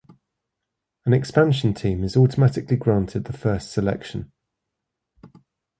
[1.05, 4.31] An expansion team is automatically granted the first selection.